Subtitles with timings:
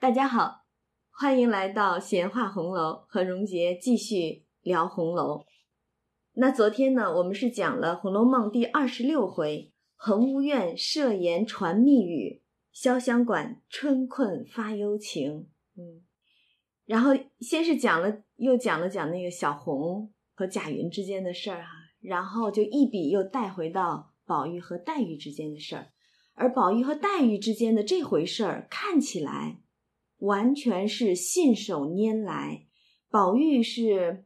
[0.00, 0.64] 大家好，
[1.10, 5.44] 欢迎来到闲话红楼，和荣杰继续聊红楼。
[6.34, 15.48] 那昨天呢，我们是讲了《红楼梦》第二十六回“恒芜院设言传密语，潇湘馆春困发幽情”。
[15.76, 16.06] 嗯，
[16.84, 17.10] 然后
[17.40, 21.70] 先是讲了，又讲了讲那个小红和贾云之间的事儿哈，
[22.00, 25.88] 然后就一笔又带回到宝玉和黛玉之间的事儿，
[26.34, 29.58] 而宝玉和黛玉之间的这回事儿看起来。
[30.18, 32.66] 完全是信手拈来，
[33.08, 34.24] 宝玉是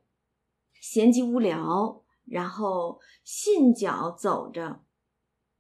[0.81, 4.85] 闲极无聊，然后信脚走着，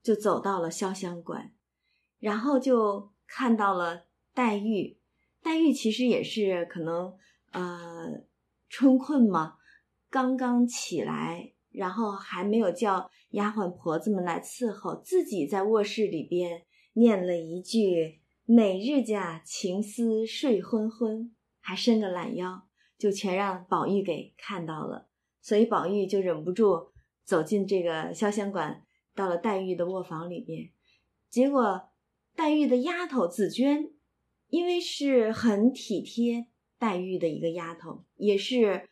[0.02, 1.52] 就走到了潇湘馆，
[2.18, 4.98] 然后就看到了黛玉。
[5.42, 7.14] 黛玉其实也是可能
[7.50, 8.24] 呃
[8.68, 9.56] 春困嘛，
[10.08, 16.62] 刚刚起来，然后还没有叫丫鬟婆子们来伺候，自己在卧室里边
[16.94, 18.21] 念了一句。
[18.44, 22.66] 每日家情思睡昏昏，还伸个懒腰，
[22.98, 25.08] 就全让宝玉给看到了。
[25.40, 26.88] 所以宝玉就忍不住
[27.22, 28.82] 走进这个潇湘馆，
[29.14, 30.70] 到了黛玉的卧房里面。
[31.30, 31.90] 结果
[32.34, 33.92] 黛玉的丫头紫娟，
[34.48, 36.48] 因为是很体贴
[36.80, 38.88] 黛玉的一个丫头，也是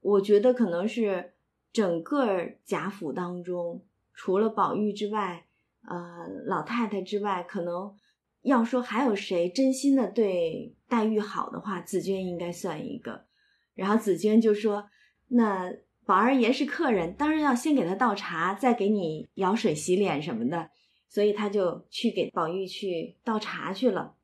[0.00, 1.34] 我觉得可能是
[1.70, 5.46] 整个贾府当中，除了宝玉之外，
[5.86, 7.94] 呃，老太太之外，可能。
[8.42, 13.26] 要说还有谁真心的对黛玉好的话，紫娟应该算一个。
[13.74, 14.90] 然后紫娟就说
[15.28, 15.72] ：“那
[16.04, 20.70] 宝二爷是客人，当然要先给他倒茶，再给你舀水洗脸什么的。”
[21.08, 24.14] 所以他就去给宝玉去倒茶去了。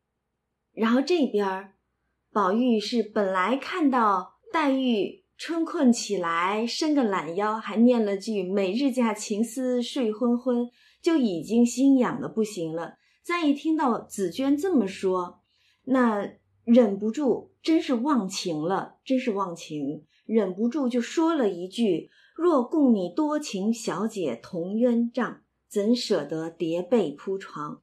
[0.72, 1.72] 然后这边
[2.33, 10.70] 宝玉是本来看到黛玉春困起来，伸个懒腰，还念了句“每日家情思睡昏昏”，
[11.03, 12.98] 就已经心痒的不行了。
[13.27, 15.41] 再一听到紫娟这么说，
[15.82, 27.82] 那忍不住，真是忘情了，真是忘情，忍不住就说了一句：“若共你多情小姐同鸳帐，怎舍得叠被铺床？”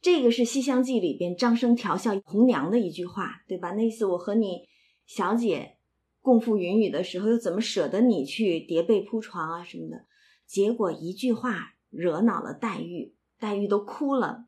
[0.00, 3.72] 这个是《西厢记》里边张生调笑红娘的一句话，对吧？
[3.72, 4.62] 那意思我和你
[5.04, 5.76] 小姐
[6.22, 10.06] 共赴云雨的时候，又怎么舍得你去叠被铺床啊什么的？
[10.46, 14.46] 结果一句话惹恼了黛玉，黛玉都哭了。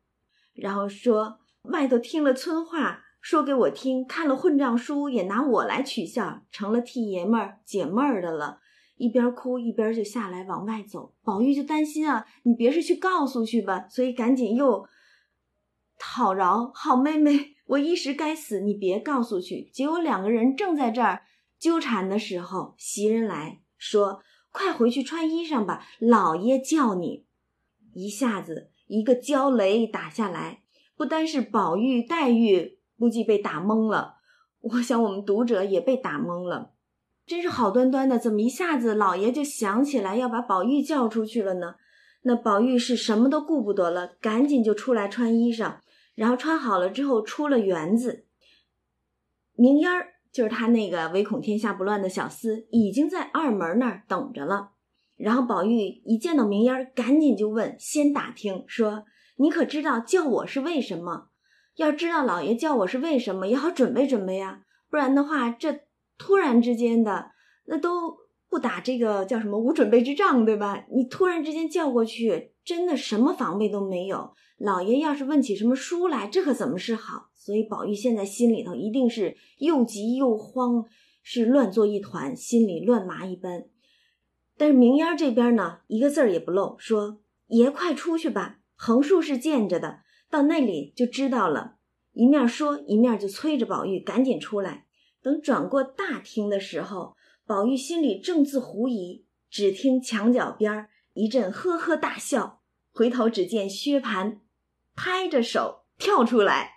[0.55, 8.61] 然后说外头听了村话，说给我听，看了混账书，也拿我来取笑，成了替爷们儿解闷儿的了。
[8.97, 11.15] 一边哭一边就下来往外走。
[11.23, 14.87] 宝玉就担心啊，你别是去告诉去吧，所以赶紧又
[15.99, 19.71] 讨饶，好妹妹，我一时该死，你别告诉去。
[19.73, 21.23] 结果两个人正在这儿
[21.59, 24.23] 纠缠的时候，袭人来说
[24.53, 27.25] ：“快回去穿衣裳吧，老爷叫你。”
[27.95, 28.70] 一下子。
[28.91, 30.63] 一个焦雷打下来，
[30.97, 34.17] 不单是宝玉、黛玉估计被打懵了，
[34.61, 36.73] 我想我们读者也被打懵了。
[37.25, 41.77] 真是好端端的，怎么一下子老爷就想起来要把宝玉叫出去了呢？
[42.23, 45.77] 那宝玉是什么都顾不得了，赶紧就出来穿衣裳，
[46.17, 48.27] 然后穿好了之后出了园子。
[49.55, 54.73] 明烟儿就是他那个唯恐天下不乱的小厮，已经在二门那儿等着了。
[55.23, 59.05] 然后宝玉一见到明烟，赶紧就问，先打听说
[59.37, 61.29] ：“你可知道叫我是为什么？
[61.77, 64.63] 要知道老爷叫我是为什么，也好准备准备呀。
[64.89, 65.81] 不然的话，这
[66.17, 67.33] 突然之间的，
[67.67, 68.17] 那都
[68.49, 70.87] 不打这个叫什么无准备之仗，对吧？
[70.91, 74.33] 你突然之间叫过去，真的什么防备都没有。
[74.59, 77.31] 老爷要是问起什么书来，这可怎么是好？
[77.35, 80.85] 所以宝玉现在心里头一定是又急又慌，
[81.23, 83.65] 是乱作一团，心里乱麻一般。”
[84.61, 91.77] 但是明烟这边呢，一个字儿也不漏，说：“爷快出去吧，横竖是见着的，到那里就知道了。”
[92.13, 94.85] 一面说，一面就催着宝玉赶紧出来。
[95.23, 97.17] 等转过大厅的时候，
[97.47, 102.61] 宝玉心里正自狐疑，只听墙角边一阵呵呵大笑，
[102.93, 104.41] 回头只见薛蟠
[104.95, 106.73] 拍着手跳出来。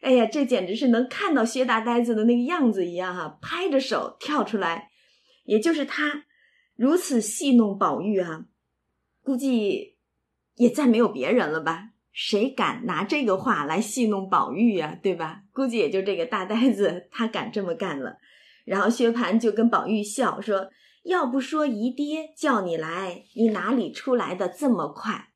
[0.00, 4.90] 哎呀，这简直是能看到薛大呆子的那个样子一样哈，拍着手跳出来，
[5.44, 6.24] 也就是他。
[6.80, 8.46] 如此戏弄宝玉啊，
[9.22, 9.98] 估计
[10.54, 11.90] 也再没有别人了吧？
[12.10, 14.98] 谁敢拿这个话来戏弄宝玉呀？
[15.02, 15.42] 对吧？
[15.52, 18.16] 估计也就这个大呆子他敢这么干了。
[18.64, 20.70] 然后薛蟠就跟宝玉笑说
[21.04, 25.28] ：“要不说姨爹叫你来，你哪里出来的这么快？”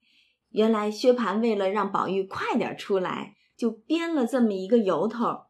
[0.49, 5.43] 原来薛蟠为了让宝玉快点出来，就编了这么一个由头。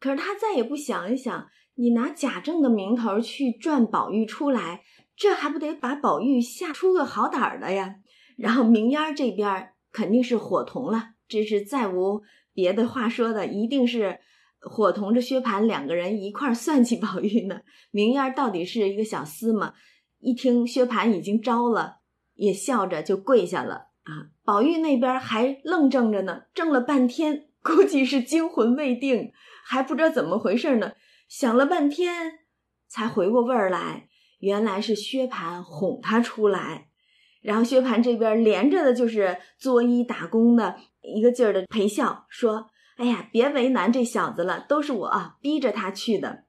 [0.00, 1.46] 可是他再也不想一想，
[1.76, 4.82] 你拿贾政的名头去赚宝玉出来。
[5.20, 7.96] 这还不得把宝玉吓出个好胆儿的呀？
[8.38, 12.22] 然后明烟儿这边肯定是伙同了，这是再无
[12.54, 14.20] 别的话说的，一定是
[14.60, 17.60] 伙同着薛蟠两个人一块儿算计宝玉呢。
[17.90, 19.74] 明烟儿到底是一个小厮嘛？
[20.20, 21.98] 一听薛蟠已经招了，
[22.32, 24.32] 也笑着就跪下了啊。
[24.42, 29.32] 宝玉那边还愣怔着呢，怔了半天，估计是惊魂未定，
[29.66, 30.92] 还不知道怎么回事呢。
[31.28, 32.38] 想了半天，
[32.88, 34.08] 才回过味儿来，
[34.40, 36.88] 原来是薛蟠哄他出来。
[37.40, 46.44] 然后薛蟠这边连着的就是作揖打工的一个劲儿的陪笑，说：“哎呀，别为难这小子了，都是我啊逼着他去的。”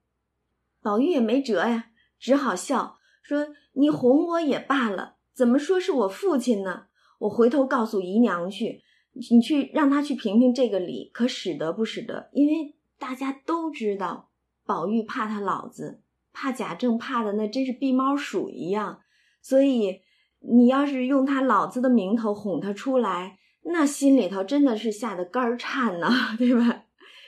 [0.83, 6.87] 宝玉也没辙呀，只好笑说：“你哄我也罢了，怎么说是我父亲呢？
[7.19, 8.81] 我回头告诉姨娘去，
[9.29, 12.29] 你去让他去评评这个理，可使得不使得？
[12.33, 14.31] 因为大家都知道，
[14.65, 16.00] 宝玉怕他老子，
[16.33, 19.01] 怕贾政，怕的那真是避猫鼠一样，
[19.41, 20.01] 所以。”
[20.43, 26.85] 你要是用他老子的名头哄他出来，那心里头真的是吓得肝儿颤呐， 对吧？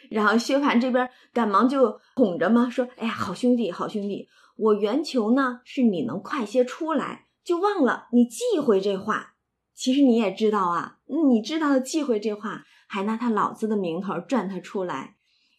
[0.10, 4.28] 然后薛蟠这边赶忙就哄着嘛，说：“哎呀，好兄弟，好兄弟，
[4.58, 9.36] 我原求呢是你能快些出来，就忘了你忌讳这话。
[9.76, 10.98] 其实你也知道啊，
[11.30, 15.18] 你知道忌讳这话，还拿他老子的名头转他出来，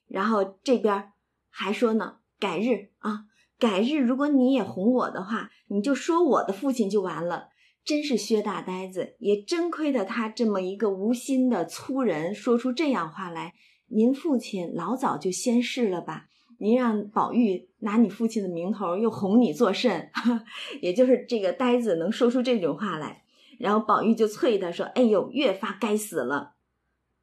[0.08, 1.12] 然后这边
[1.50, 3.26] 还说呢，改日啊。”
[3.58, 7.48] 改日，如果你也哄我的话，你就说我的父亲就完了。
[7.84, 13.52] 真是薛大呆子，也真亏得他这么一个无心的粗人，说出这样话来。
[13.88, 16.26] 您父亲老早就先逝了吧？
[16.58, 20.10] 您让宝玉拿你父亲的名头又哄你作甚？
[20.80, 23.24] 也就是这个呆子能说出这种话来。
[23.58, 26.54] 然后宝玉就啐他说：“哎呦，越发该死了。”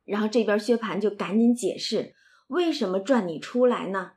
[0.05, 2.13] 然后这边薛蟠就赶紧解释，
[2.47, 4.11] 为什么转你出来呢？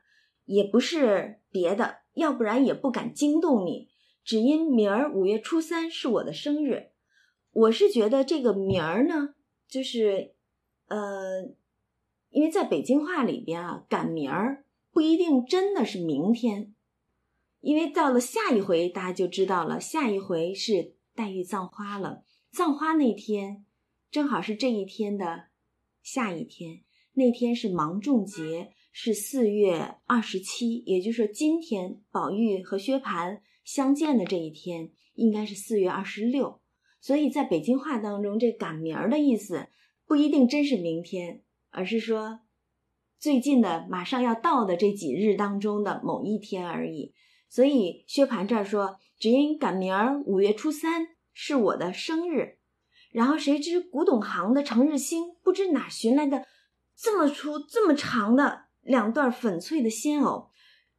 [0.45, 2.04] 也不是别的。
[2.15, 3.89] 要不然也不敢惊动你，
[4.23, 6.91] 只因明儿五月初三是我的生日。
[7.51, 9.35] 我是觉得这个明儿呢，
[9.67, 10.33] 就是，
[10.87, 11.43] 呃，
[12.29, 16.73] 因为在北京话里边啊，赶明儿不一定真的是明天，
[17.61, 23.65] 因为到了下一回大家就知道了，下一回是黛玉葬花了，葬花那天
[24.09, 25.47] 正好是这一天的
[26.01, 26.83] 下一天，
[27.13, 28.73] 那天是芒种节。
[28.97, 36.61] 是四月二十七，也就是说，今天宝玉和薛蟠相见的这一天，应该是四月二十六。
[37.01, 39.67] 所以在北京话当中，这赶明儿的意思
[40.07, 42.39] 不一定真是明天，而是说
[43.19, 47.13] 最近的马上要到的这几日当中的某一天而已。
[47.49, 52.59] 所以薛蟠这儿说，只因赶明儿五月初三是我的生日，
[53.11, 56.45] 然后谁知古董行的程日兴不知哪寻来的
[56.95, 58.64] 这么粗这么长的。
[58.85, 60.51] 两段粉脆的鲜藕，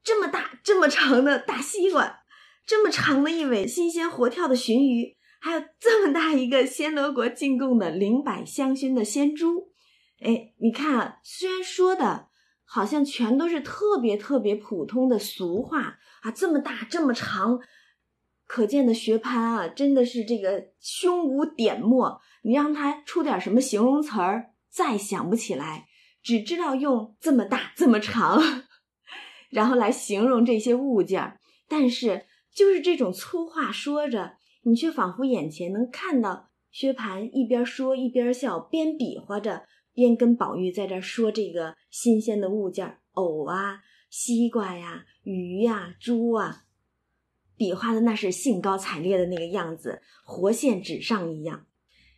[0.02, 2.18] 这么大这么长的大西瓜，
[2.66, 9.70] 这么长的一尾新鲜活跳的鲟鱼，还有这么大一个暹罗国进贡的灵柏香薰的鲜珠。
[10.20, 12.28] 哎，你看，虽然说的
[12.64, 17.60] 好像全都是特别特别普通的俗话啊，这么大这么长，
[18.48, 22.20] 可见的薛蟠啊，真的是这个胸无点墨。
[22.42, 25.86] 你让他出点什么形容词儿，再想不起来。
[26.26, 28.42] 只知道用这么大这么长，
[29.48, 31.38] 然后来形容这些物件儿
[31.68, 34.32] 但是就是这种粗话说着，
[34.62, 46.64] 你却仿佛眼前能看到薛蟠一边说一边笑，边比划着，边跟宝玉在这说这个新鲜的物件儿藕啊、西瓜呀、鱼呀、猪啊，
[47.56, 51.66] 比划的那是兴高采烈的那个样子，活现纸上一样。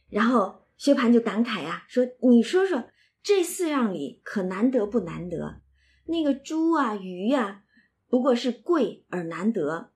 [0.09, 2.85] 然后薛蟠就感慨呀，说：“你说说。”
[3.28, 5.61] 这四样里可难得不难得？
[6.06, 7.62] 那个猪啊、鱼呀，
[8.08, 9.92] 不过是贵而难得。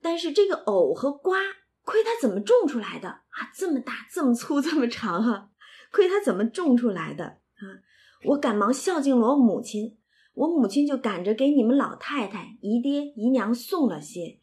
[0.00, 1.38] 但是这个藕和瓜，
[1.82, 3.52] 亏它怎么种出来的啊？
[3.54, 5.50] 这么大、这么粗、这么长啊！
[5.92, 7.84] 亏它怎么种出来的啊？
[8.24, 9.98] 我赶忙孝敬了我母亲，
[10.32, 14.38] 我母亲就赶着给你们老太太、姨爹、姨娘送了些。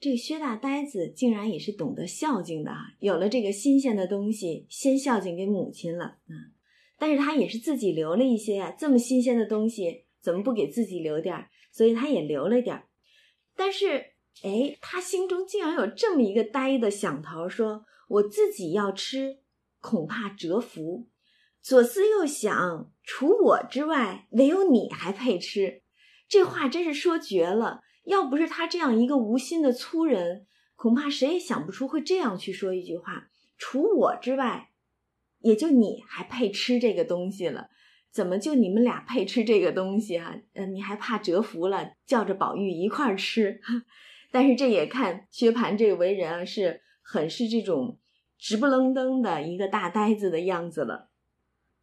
[0.00, 2.94] 这薛大呆子竟然也是懂得孝敬的啊！
[2.98, 6.57] 有了这个新鲜的东西，先孝敬给母亲了啊！
[6.98, 11.48] 但是他也是自己留了一些啊，这么新鲜的东西，怎么不给自己留点儿？
[11.70, 12.88] 所以他也留了点儿。
[13.54, 19.38] 但是，哎，他心中竟然有这么一个呆的想头，说我自己要吃，
[19.80, 21.06] 恐怕折福。
[21.62, 25.82] 左思右想，除我之外，唯有你还配吃。
[26.28, 27.82] 这话真是说绝了。
[28.04, 33.28] 要不是他这样一个无心的粗人，恐怕谁也想不出会这样去说一句话。
[33.56, 34.67] 除我之外。
[35.40, 37.68] 也就你还配吃这个东西了，
[38.10, 40.34] 怎么就你们俩配吃这个东西啊？
[40.54, 43.60] 嗯，你还怕折福了，叫着宝玉一块儿吃。
[44.30, 47.98] 但是这也看薛蟠这个为人啊，是很是这种
[48.38, 51.10] 直不愣登的一个大呆子的样子了。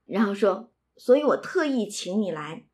[0.06, 2.66] 然后说，所以我特意请你来，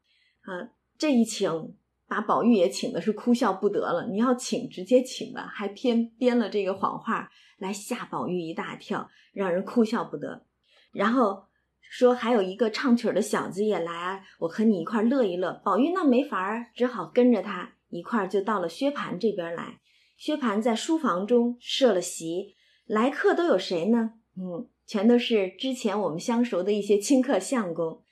[0.42, 1.76] 啊，这一请
[2.08, 4.08] 把宝玉也请的是哭笑不得了。
[4.10, 10.46] 你要请直接请吧，还偏编了这个谎话来吓宝玉一大跳，让人哭笑不得。
[10.92, 11.46] 然后
[11.90, 15.54] 说还有一个唱曲的小子也来，我和你一块乐一乐。
[15.64, 19.80] 宝玉那没法儿，只好跟着他一块儿就到了薛蟠这边来。
[20.18, 22.56] 薛蟠在书房中设了席，
[22.86, 24.14] 来客都有谁呢？
[24.38, 28.04] 嗯，全都是之前我们相熟的一些亲客相公。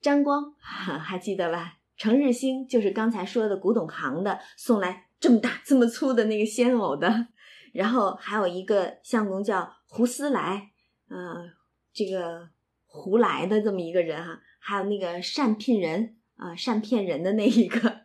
[0.00, 1.78] 张光 还记得吧？
[1.96, 7.28] 程日兴就是刚才说的古董行的，送来这么大这么粗的那个仙藕的。
[7.72, 10.72] 然后还有一个相公叫胡思来，
[11.08, 11.48] 呃，
[11.92, 12.48] 这个
[12.86, 14.40] 胡来的这么一个人哈。
[14.58, 18.02] 还有那个善聘人啊，善骗人的那一个，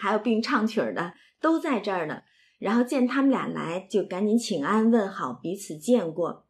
[0.00, 2.22] 还有并唱曲儿的都在这儿呢。
[2.58, 6.46] 然后见他们俩来，就赶紧请安问好，彼此见过，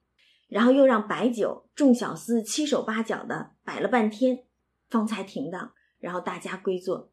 [0.49, 4.45] 然后又让摆酒，众小厮七手八脚的摆了半天，
[4.89, 7.13] 方才停当，然后大家归坐。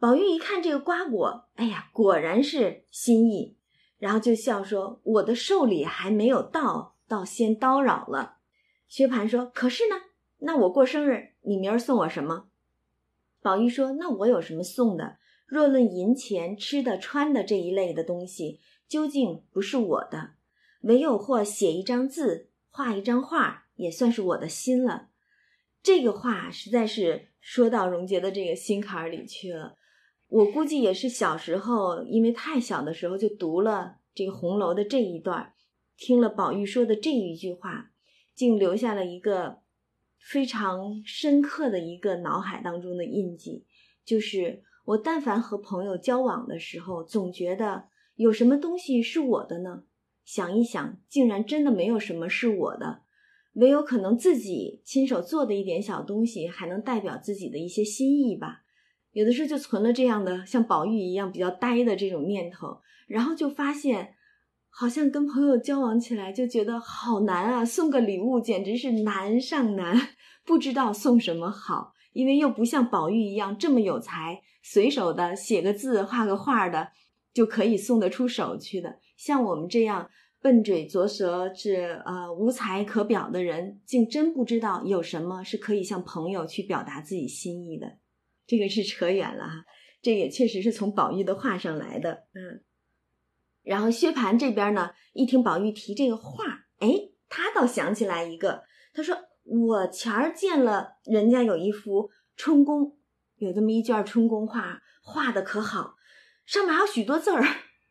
[0.00, 3.56] 宝玉一看这个瓜果，哎呀，果然是心意，
[3.98, 8.38] 然后就笑说：“我的寿礼还没有到，倒先叨扰了。”
[8.92, 9.94] 薛蟠说：“可是呢，
[10.40, 12.50] 那我过生日，你明儿送我什么？”
[13.40, 15.16] 宝玉说：“那我有什么送的？”
[15.48, 20.32] 若论银钱、吃的、穿的这一类的东西，究竟不是我的，
[20.82, 25.08] 唯有或写一张字、画一张画，也算是我的心了。
[25.82, 29.78] 这个话实在是说到荣杰的这个心坎里去了。
[30.28, 35.54] 我估计也是小时候，因为太小的时候就读了这个红楼的这一段，
[35.96, 37.91] 听了宝玉说的这一句话，
[38.34, 39.60] 竟留下了一个
[40.18, 43.64] 非常深刻的一个脑海当中的印记，
[44.04, 44.64] 就是。
[44.84, 47.84] 我但凡和朋友交往的时候，总觉得
[48.16, 49.84] 有什么东西是我的呢？
[50.24, 53.02] 想一想，竟然真的没有什么是我的，
[53.52, 58.64] 唯有可能自己亲手做的一点小东西，还能代表自己的一些心意吧。
[59.12, 64.16] 有的时候就存了这样的像宝玉一样比较呆的这种念头，然后就发现，
[64.74, 69.96] 好像跟朋友交往起来就觉得好难啊，送个礼物简直是难上难，
[70.44, 74.40] 不知道送什么好，因为又不像宝玉一样这么有才。
[74.64, 76.88] 随手的写个字、画个画的，
[77.34, 78.98] 就可以送得出手去的。
[79.16, 80.08] 像我们这样
[80.40, 87.98] 笨嘴拙舌、是呃无才可表的人，竟真不知道有什么是可以向朋友去表达自己心意的。
[88.46, 89.64] 这个是扯远了哈，
[90.00, 92.24] 这也确实是从宝玉的画上来的。
[92.34, 92.62] 嗯，
[93.62, 96.44] 然后薛蟠这边呢，一听宝玉提这个画，
[96.78, 102.96] 哎，他倒想起来一个，他说：“我前儿见了人家有一幅春宫。”
[103.36, 105.96] 有这么一卷春宫画，画的可好，
[106.46, 107.42] 上面还有许多字儿，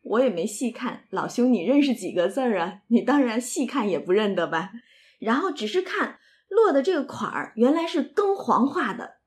[0.01, 1.05] 我也没细看。
[1.09, 2.83] 老兄，你认识几个字儿啊？
[2.87, 4.71] 你当然细看也不认得吧？
[5.19, 9.17] 然后只是看落的这个款儿，原来是庚黄画的，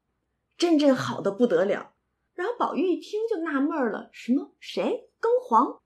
[0.56, 1.92] 真真好的不得了。
[2.34, 4.54] 然后宝玉一听就纳闷了：什么？
[4.58, 5.10] 谁？
[5.20, 5.82] 庚黄？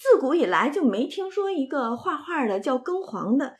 [0.00, 3.58] 自古以来就没听说一个画画的叫庚黄的。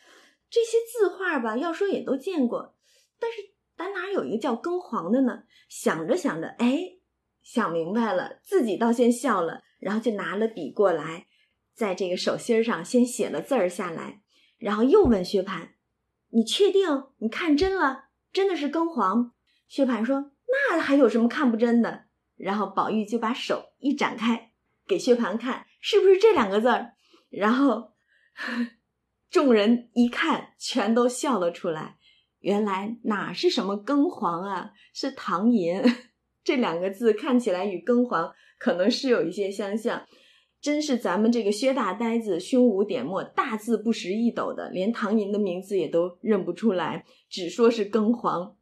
[0.48, 2.74] 这些字画吧，要说也都见过，
[3.20, 3.50] 但是。
[3.76, 5.44] 咱哪有一个叫庚黄的呢？
[5.70, 6.82] 想着想着，哎，
[7.42, 11.28] 想明白了，自己倒先笑了，然后就拿了笔过来，
[11.74, 14.20] 在这个手心上先写了字儿下来，
[14.58, 15.70] 然后又问薛蟠
[16.28, 17.04] ：“你确定？
[17.20, 18.10] 你看真了？
[18.34, 19.32] 真的是庚黄？”
[19.66, 20.32] 薛蟠说
[20.70, 22.04] ：“那还有什么看不真的？”
[22.36, 24.52] 然后宝玉就把手一展开，
[24.86, 26.92] 给薛蟠看，是不是这两个字儿？
[27.30, 27.92] 然后
[29.30, 31.96] 众人一看，全都笑了出来。
[32.40, 35.82] 原来哪是什么庚黄啊，是唐寅，
[36.42, 40.06] 这两个字看起来与庚黄可能是有一些相像，
[40.60, 48.56] 真是咱们这个薛大呆子胸无点墨，大字不识一斗的，连唐寅的名字也都认不出来，只说是庚黄。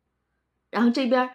[0.70, 1.30] 然后这边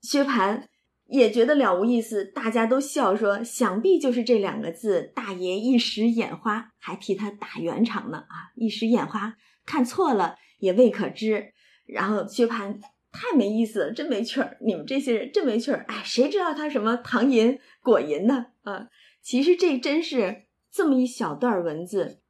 [0.00, 0.68] 薛蟠
[1.10, 9.36] 也觉得了无意思，大家都笑说，想必就是这两个字，大爷一时眼花，还替他打圆场呢啊，一时眼花，
[9.66, 11.52] 看错了也未可知。
[11.86, 14.56] 然后薛蟠太没意思了，真没趣儿！
[14.60, 15.84] 你们这些人真没趣儿！
[15.88, 18.46] 哎，谁知道他什么唐寅果寅呢？
[18.62, 18.86] 啊，
[19.20, 22.20] 其实这真是这么一小段文字，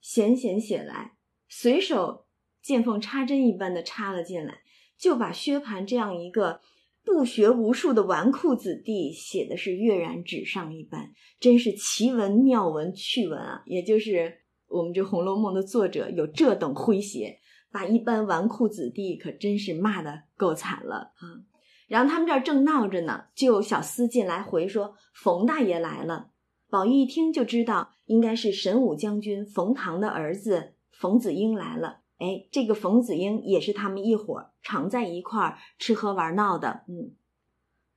[0.00, 1.14] 闲闲写来，
[1.48, 2.26] 随手
[2.62, 4.60] 见缝插针一般的插了进来，
[4.96, 6.60] 就把薛蟠这样一个
[7.04, 13.62] 不学无术的纨绔子弟写的是跃然纸上一般，真是奇文妙文趣文啊！
[13.66, 14.38] 也就是
[14.68, 17.38] 我们这《红楼梦》的作者有这等诙谐。
[17.72, 21.46] 把一般纨绔子弟可真是骂的够惨了啊！
[21.86, 26.32] 然后他们这儿正闹着呢，就有小厮进来回说：“冯大爷来了。”
[26.68, 31.99] 宝玉一听就知道，应该是神武将军冯唐的儿子冯子英来了。
[32.20, 36.84] 哎，这个冯子英也是他们一伙儿常在一块儿吃喝玩闹的。
[36.86, 37.16] 嗯，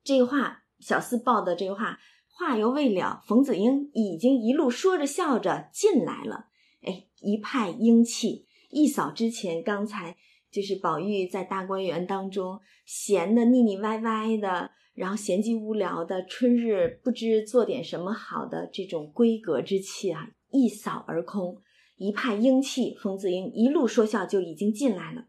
[0.03, 1.99] 这个话，小厮报的这个话，
[2.29, 6.47] 话犹未了，冯子英已经一路说着笑着进来了。
[6.81, 10.15] 哎，一派英气，一扫之前刚才
[10.49, 21.61] 就是宝玉在大观园当中闲的腻腻歪歪的，然后闲极无聊的春日不知做点什么好的这种闺阁之气啊，一扫而空，
[21.95, 22.95] 一派英气。
[22.95, 25.25] 冯子英一路说笑就已经进来了，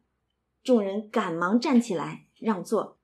[0.62, 2.98] 众人赶忙站起来让座，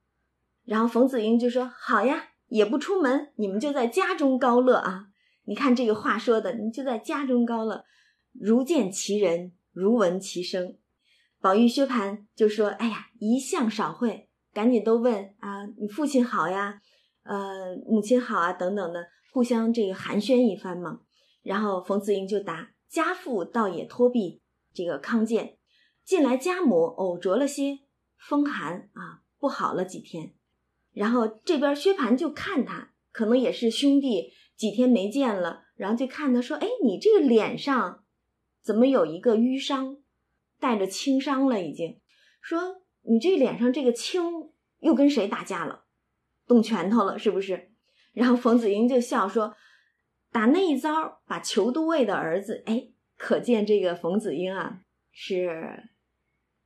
[0.64, 5.08] 然后冯子英就说：“好呀，也不出门，你们就在家中高乐啊！
[5.44, 7.84] 你看这个话说的，你就在家中高乐。”
[8.32, 10.76] 如见其人，如闻其声。
[11.40, 16.80] 宝玉、薛蟠就说：“哎呀，一向少会，赶紧都问啊，你父亲好呀，
[17.24, 21.00] 呃，母亲好啊，等等的，互相这个寒暄一番嘛。”
[21.42, 24.42] 然后冯子英就答：“家父倒也托庇
[24.74, 25.56] 这个康健，
[26.04, 27.78] 近来家母偶着了些
[28.18, 30.34] 风寒啊，不好了几天。”
[30.92, 38.04] 然后这边薛蟠就看他，可能也是兄弟几天没见了，然后就看他说：“哎，你这个脸上。”
[38.62, 39.96] 怎么有一个淤伤，
[40.58, 41.62] 带着轻伤了？
[41.62, 41.98] 已经
[42.42, 45.84] 说你这脸上这个青又跟谁打架了？
[46.46, 47.72] 动拳头了是不是？
[48.12, 49.54] 然后冯子英就笑说
[50.32, 52.62] ：“打那一遭，把裘都尉的儿子……
[52.66, 55.90] 哎，可见这个冯子英啊是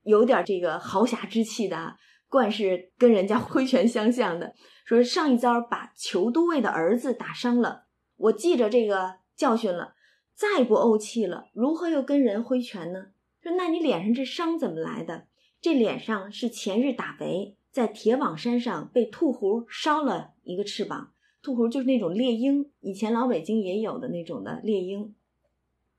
[0.02, 1.96] 有点这个豪侠之气的啊，
[2.28, 4.54] 惯是跟人家 挥拳相向的。
[4.84, 9.94] 说上一遭把裘都尉的儿子打伤了，我记着这个教训了。”
[10.36, 13.12] 再不怄气了，如何又跟人挥拳呢？
[13.40, 15.28] 说，那你脸上这伤怎么来的？
[15.60, 21.13] 这脸上是前日打围，在铁网山上被兔狐烧了一个翅膀。
[21.44, 25.14] 兔猴就是那种猎鹰，以前老北京也有的那种的猎鹰，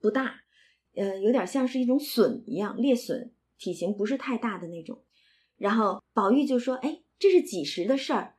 [0.01, 0.41] 不大，
[0.95, 5.03] 呃，有点像是一种隼一样，猎隼，体型不是太大的那种。
[5.55, 8.35] 然后宝玉就说：“哎，这是几时的事儿？”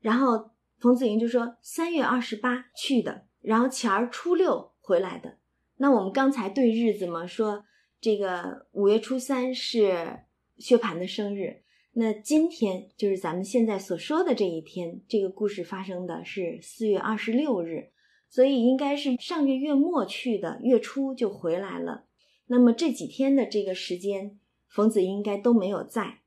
[0.00, 5.38] 然后冯子英就说：“三月二十八去的，然后前儿初六。”回来的，
[5.76, 7.64] 那我们刚才对日子嘛，说
[8.00, 10.24] 这个五月初三是
[10.58, 17.90] 薛蟠的生日，那今天就是咱们现在所说的这一天，这个故事发生的是四月二十六日，
[18.28, 22.06] 所以应该是上个月末去的，月初就回来了。
[22.46, 26.20] 那么这几天的这个时间，冯子应该都没有在。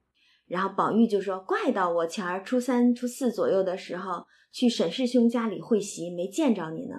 [0.45, 6.95] 然后宝玉就说：“怪到我前儿初三、初四左右的时候去沈师兄家里会席，没见着你呢。”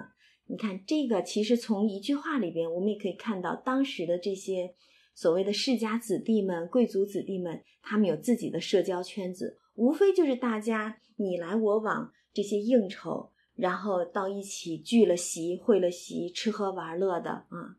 [0.47, 4.73] 你看这个，其实从一句话里边，我们也可以看到当时的这些
[5.15, 17.77] 所谓的世家子弟们、贵族子弟们，他们有自己的社交圈子，无非就是大家你来我往这些应酬，然后到一起聚了席、会了席、吃喝玩乐的啊。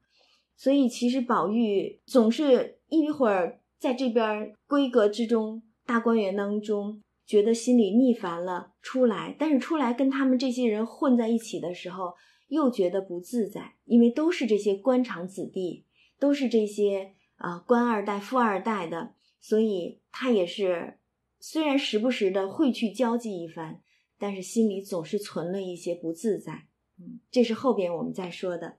[0.56, 12.14] 所以其实宝玉总是一会儿在这边闺阁之中、大观园当中，觉得心里腻烦了，出来，但是出来跟他们这些人混在一起的时候。
[12.48, 15.84] 又觉得不自在，因为都是这些官场子弟，
[16.16, 20.98] 都是这些啊官二代、富二代的，所以他也是
[21.38, 23.80] 虽然时不时的会去交际一番，
[24.18, 26.66] 但是心里总是存了一些不自在。
[26.98, 28.78] 嗯，这是后边我们再说的，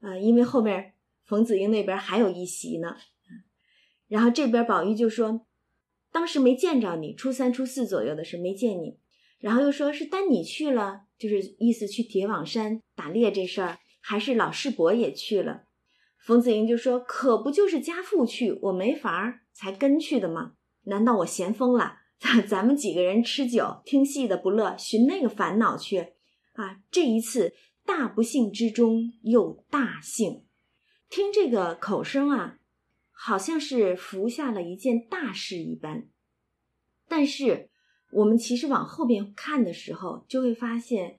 [0.00, 2.96] 呃，因为后边冯子英那边还有一席呢。
[4.08, 5.46] 然后这边宝玉就说，
[6.10, 8.98] 当时没见着你，初三、初四左右的时候没见你，
[9.38, 11.06] 然后又说是单你去了。
[11.16, 15.66] 就是意思去铁网山打猎这事儿，还是老世伯也去了。
[16.24, 20.52] 冯子英就说：“可不就是家父去，我没法儿才跟去的吗？
[20.84, 21.98] 难道我闲疯了？
[22.18, 26.14] 咱咱们几个人吃酒听戏的不乐，寻那个烦恼去
[26.52, 26.78] 啊！
[26.90, 27.54] 这一次
[27.84, 30.44] 大不幸之中又大幸，
[31.10, 32.58] 听这个口声啊，
[33.10, 36.08] 好像是服下了一件大事一般，
[37.08, 37.68] 但是。”
[38.14, 41.18] 我们其实往后边看的时候，就会发现，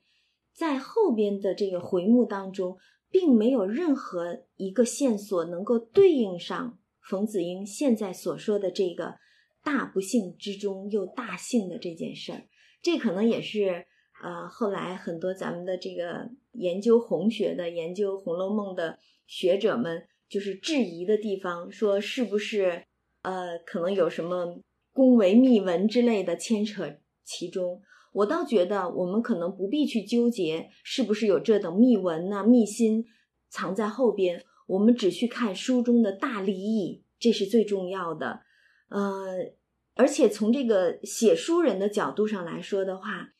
[0.53, 2.77] 在后边的这个回目当中，
[3.13, 9.19] 并没有任何一个线索能够对应上冯子英现在所说的这个
[9.63, 12.41] 大不幸之中又大幸的这件事儿。
[12.81, 13.85] 这可能也是
[14.23, 18.97] 呃后来很多咱们的这个研究红学的、研究《红楼梦》的
[19.27, 22.83] 学者们就是质疑的地方，说是不是
[23.21, 24.59] 呃可能有什么。
[24.95, 27.81] 宫闱秘闻之类的牵扯其中，
[28.13, 33.05] 我倒觉得我们可能不必去纠结是不是有这等秘闻呐、秘辛
[33.49, 38.41] 藏在后边，我们只去看书中的大利益，这是最重要的。
[38.89, 39.53] 呃，
[39.95, 43.33] 而且从这个写书人的角度上来说的话，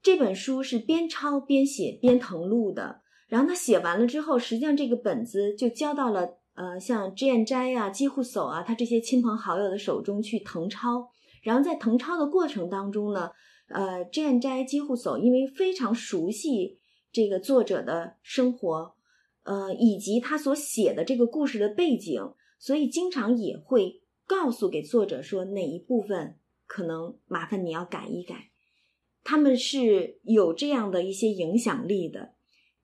[0.00, 6.38] 这本书是边抄边写边誊录的，然后他写完了之后，实际上这个本子就交到了。
[6.58, 11.08] 呃，像脂砚斋啊、姬户叟啊，他这些亲朋好友的手中去誊抄，
[11.44, 13.30] 然后在誊抄的过程当中呢，
[13.68, 16.78] 呃，志斋几乎叟因为非常熟悉
[17.12, 18.94] 这个作者的生活，
[19.44, 28.50] 呃，以及他所写的这个故事的背景，所以经常也会告诉给作者说哪一部分可能麻烦你要改一改。
[29.22, 32.34] 他们是有这样的一些影响力的，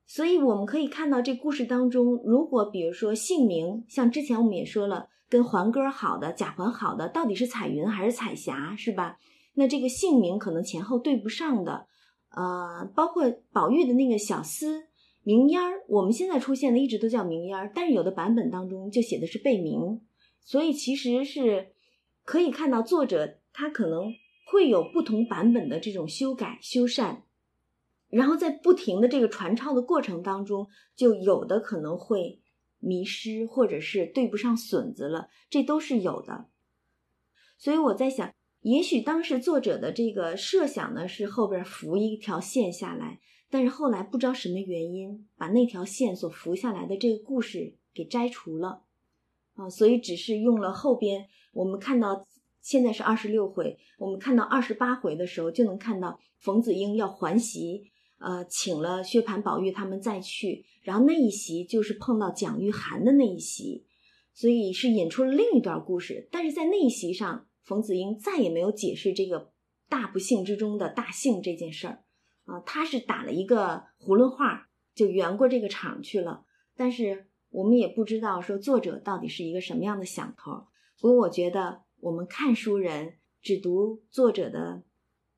[0.07, 5.09] 所以我们可以看到这故事当中，如果比如说姓名，像之前我们也说了。
[5.27, 9.19] 跟环哥好的贾环好的到底是彩云还是彩霞是吧？
[9.55, 11.87] 那这个姓名可能前后对不上的，
[12.31, 14.85] 呃，包括宝玉的那个小厮
[15.23, 20.01] 明烟儿，我们现在出现的一直都叫明烟儿，但是有的版本当中就写的是贝明，
[20.41, 21.73] 所以其实是
[22.25, 24.13] 可以看到作者他可能
[24.47, 27.23] 会有不同版本的这种修改修缮，
[28.11, 32.41] 然后在不停的这个传抄的过程当中，就有的可能会。
[32.87, 36.51] 迷失，或者是对不上笋子了，这都是有的。
[37.57, 38.31] 所以我在想，
[38.65, 48.85] 也许当时作者的这个设想呢，是后边浮一条线下来，但是后来不知道什么原因，把那条线所浮下来的这个故事给摘除了
[49.53, 52.27] 啊，所以只是用了后边我们看到
[52.63, 57.91] 现在是二十六回，我们看到二十八回的时候，就能看到冯子英要还席。
[58.19, 63.85] 呃，请了薛蟠、宝玉他们再去，然后那一席就是碰到蒋玉菡的那一席，
[64.33, 66.27] 所以是引出了另一段故事。
[66.33, 69.53] 但是在那一席上，冯子英再也没有解释这个
[69.89, 72.05] 大不幸之中的大幸这件事儿
[72.45, 76.45] 啊，他是打了一个囫囵话就圆过这个场去了。
[76.77, 80.67] 但是我们也不知道说作者到底是一个什么样的想头。
[81.01, 84.85] 不过我觉得我们看书人只读作者的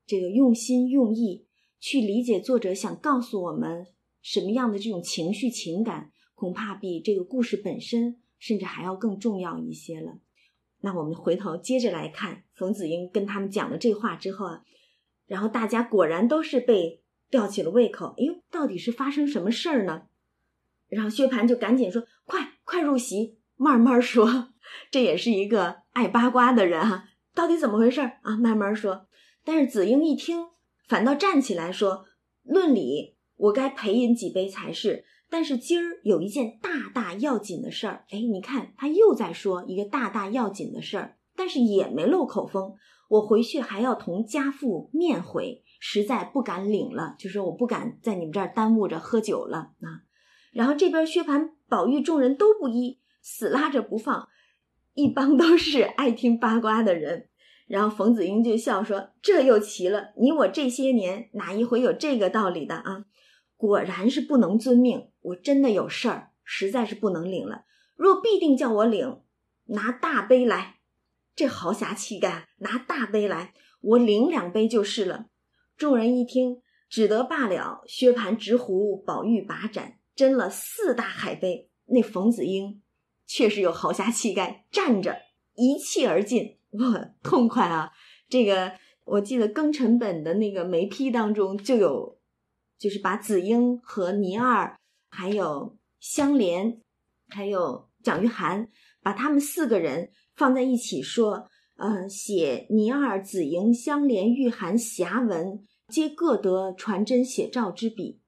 [0.05, 1.45] 这个用心用意。
[1.79, 3.85] 去理解作者想告诉我们
[4.23, 10.17] 什么样的这种情绪情感，恐怕比这个故事本身甚至还要更重要一些了。
[10.81, 14.61] 那我们回头接着来看冯子英跟他们讲了这话之后啊，
[15.25, 18.13] 然后大家果然都是被吊起了胃口。
[18.17, 20.03] 哎呦，到底是发生什么事儿呢？
[20.87, 24.53] 然后薛蟠就赶紧说：“快快入席，慢慢说。
[24.91, 28.37] ”这也是一个爱八卦的人哈，到底怎么回事啊？
[28.37, 29.07] 慢慢说。
[29.43, 30.47] 但是子英一听。
[30.87, 32.05] 反倒站起来说
[32.43, 35.03] ：“论理，我该陪饮几杯才是。
[35.29, 38.05] 但是今儿有一件大大要紧的事儿。
[38.09, 42.73] 哎，你看他又在说一个大大要紧的事儿，但是也没漏口风。
[43.09, 50.03] 我回去还要同家父面会，实在不敢领了，就说我不敢在你们这儿耽误着喝酒了啊。
[50.51, 54.27] 然后这边薛蟠、宝玉众人都不依，死拉着不放，
[54.93, 57.29] 一帮都是爱听八卦的人。”
[57.67, 63.03] 然后冯子英就笑说：“这又奇了，你我这些年哪一回有这个道理的啊？
[63.57, 65.09] 果然是不能遵命。
[65.19, 67.65] 我真的有事儿，实在是不能领了。
[67.95, 69.21] 若必定叫我领，
[69.65, 70.77] 拿大杯来，
[71.35, 75.25] 这豪侠气概，拿大杯来，我领两杯就是了。”
[75.75, 77.83] 众人一听，只得罢了。
[77.87, 81.69] 薛蟠执壶，宝玉把盏，斟了四大海杯。
[81.87, 82.81] 那冯子英
[83.25, 85.19] 确实有豪侠气概，站着
[85.55, 86.57] 一气而尽。
[86.71, 87.91] 哇，痛快啊！
[88.27, 88.73] 这个
[89.05, 92.16] 我记得庚辰本的那个梅批当中就有，
[92.77, 94.77] 就是把紫英和倪二，
[95.09, 96.81] 还有香莲，
[97.27, 98.67] 还有蒋玉菡，
[99.01, 108.21] 把他们四个人放在一起说，呃，写倪二、紫英、香莲、玉菡侠文，皆各得传真写照之笔。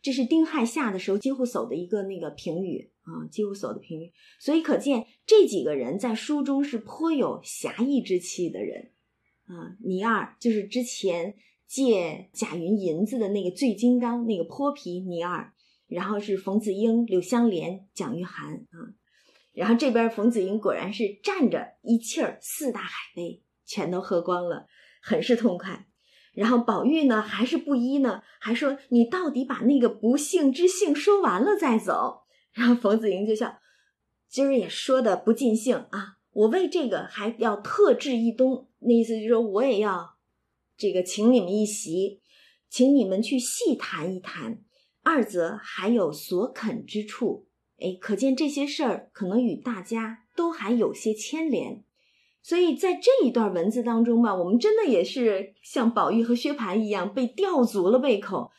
[0.00, 2.92] 这是丁亥下的时候几乎叟的一个那个评语。
[3.08, 8.90] 啊，几乎所有的评语，所以可见这几个人在书中是颇有侠义之气的人
[9.46, 9.78] 啊。
[9.80, 11.34] 倪二就是之前
[11.68, 15.52] 借贾云银子的那个醉金刚，那个泼皮倪二，
[15.86, 18.96] 然后是冯子英、柳湘莲、蒋玉菡啊。
[19.52, 24.66] 然后这边冯子英果然是站着一气儿四大海杯全都喝光了，
[25.02, 25.86] 很是痛快。
[26.32, 32.22] 然后宝玉呢还是不依呢，还说你到底把那个不幸之幸说完了再走。
[32.52, 33.58] 然后冯子英就笑，
[34.28, 36.18] 今儿也说的不尽兴啊！
[36.30, 40.17] 我为这个还要特制一东，那意思就是说我也要
[40.78, 42.20] 这个请你们一席，
[42.70, 44.60] 请你们去细谈一谈。
[45.02, 51.82] 二则还有所肯之处，哎，可见这些事儿可能与大家都还有些牵连。
[52.42, 58.52] 所以在这一段文字当中吧，我们真的也是像宝玉和薛蟠一样被吊足了胃口。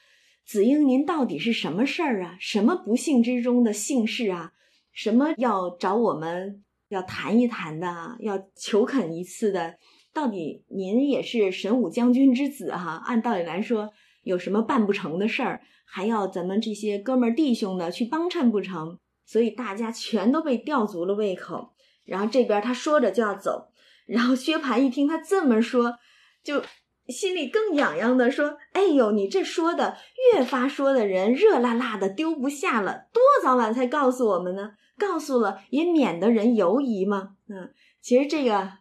[0.45, 2.35] 子英，您到底是什么事儿啊？
[2.41, 4.51] 什么不幸之中的幸事啊？
[4.91, 9.77] 什么要找我们要谈一谈的，要求恳一次的？
[10.13, 13.01] 到底您也是神武将军之子哈？
[13.05, 13.91] 按道理来说，
[14.23, 18.97] 有什么办不成的事儿，还要咱们这些哥们儿弟兄呢去帮衬不成？
[19.25, 21.73] 所以大家全都被吊足了胃口。
[22.05, 23.71] 然后这边他说着就要走，
[24.07, 25.99] 然后薛蟠一听他这么说，
[26.43, 26.63] 就
[27.07, 29.97] 心里更痒痒的说：“哎呦，你这说的
[30.33, 33.07] 越发说的人热辣辣的，丢不下了。
[33.13, 34.71] 多早晚才告诉我们呢？
[34.97, 37.35] 告诉了也免得人犹疑嘛。
[37.47, 38.73] 嗯，其实这个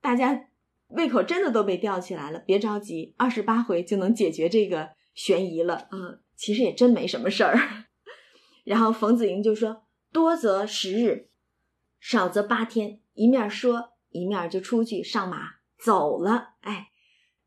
[0.00, 0.44] 大家
[0.92, 2.38] 胃口真的都被吊起来了。
[2.38, 5.88] 别着急，二十八回就能解决这个悬疑了。
[5.92, 7.58] 嗯，其实也真没什么事儿。
[8.64, 11.30] 然后冯子英就说：多则十日，
[12.00, 13.00] 少则八天。
[13.14, 15.38] 一面说。”一面就出去上马
[15.78, 16.88] 走了，哎，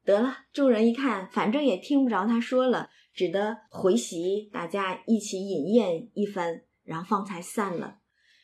[0.04, 8.00] 得了，众人一看，反正也听不着他说了，只得回席，大家一起饮宴一番，然后方才散了。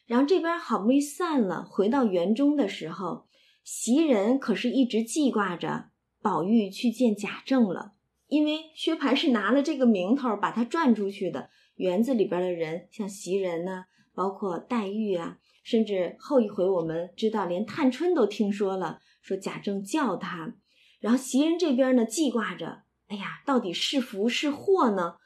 [0.06, 3.26] 然后这边好不容易散了，回到园中的时候，
[3.64, 5.90] 袭人可是一直记挂着
[6.22, 7.94] 宝玉去见贾政了，
[8.28, 11.50] 因为薛蟠是拿了这个名头把他转出去的。
[11.76, 15.38] 园子里边的人，像袭人呢，包括黛玉啊。
[15.64, 20.56] 甚至后一回，我们知道，连探春都听说了，说贾政叫他，
[21.00, 25.18] 然后袭人这边呢记挂着，哎呀，到底是福是祸呢？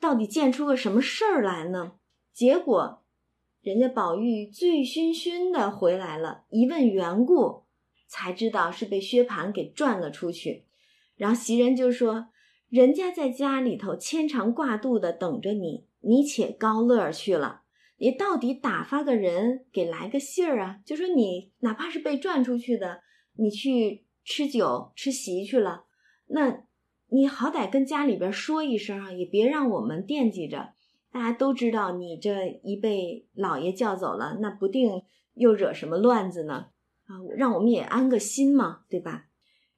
[0.00, 1.92] 到底见出个什么事儿来呢？
[2.32, 3.01] 结果，
[3.62, 7.62] 人家宝玉醉醺醺的回来了，一问缘故，
[8.08, 10.66] 才知道是被薛蟠给转了出去。
[11.14, 12.26] 然后袭人就说
[12.68, 17.62] ：“人家在家里头牵肠挂肚的等着你，你且高乐去了。”
[17.98, 20.80] 你到底打发个人给来个信儿啊？
[20.84, 23.02] 就说你哪怕是被转出去的，
[23.36, 25.84] 你去吃酒吃席去了，
[26.26, 26.64] 那
[27.10, 30.70] 你好歹跟家里边说一声啊，也别让我们惦记着。
[31.12, 35.02] 大家都知道你这一被老爷叫走了，那不定
[35.34, 36.68] 又惹什么乱子呢？
[37.04, 39.26] 啊，让我们也安个心嘛，对吧？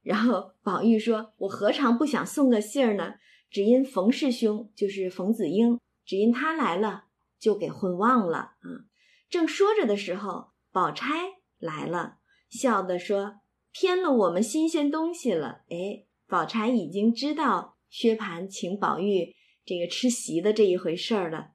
[0.03, 3.15] 然后宝玉说：“我何尝不想送个信儿呢？
[3.51, 7.05] 只因冯氏兄就是冯子英，只因他来了。”
[7.41, 8.89] 就给混忘了啊！
[9.29, 11.15] 正说着的时候，宝钗
[11.59, 12.17] 来了，
[12.49, 21.53] 笑的说：“添了我们新鲜东西了。”哎，宝钗已经知道薛蟠请宝玉这个吃席的这一回事儿了。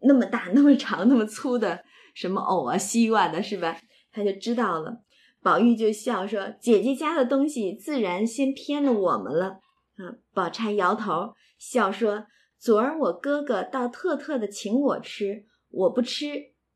[0.00, 3.80] 那么大、那么长、那么粗的什么藕啊、西瓜的，是吧？
[4.12, 5.02] 他就知道了。
[5.42, 9.60] 宝玉就笑说：“姐姐家的东西，自然先偏了我们了。”
[9.98, 12.26] 啊，宝钗摇头笑说。
[12.60, 16.26] 昨儿我哥哥倒特特的请我吃，我不吃，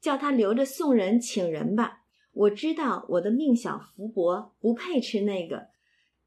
[0.00, 2.02] 叫他留着送人请人吧。
[2.32, 5.66] 我知道我的命小福薄，不配吃那个。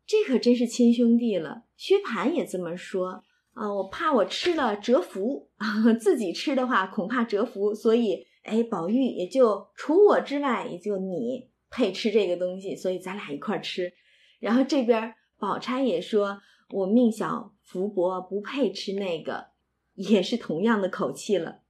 [0.06, 1.64] 这可真是亲兄弟了。
[1.78, 3.24] 薛蟠也这么说
[3.56, 5.50] 啊，我怕我吃了折福，
[6.00, 13.92] 自己吃的话恐怕折福，所以哎，宝玉也就除我之外，也就你配吃这个东西，所以咱俩一块吃。
[14.40, 16.40] 然后这边宝钗也说。
[16.72, 19.50] 我命小福薄，不配吃那个，
[19.94, 21.62] 也是同样的口气了。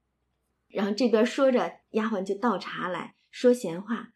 [0.69, 4.13] 然后这边说着，丫鬟就倒茶来说闲话。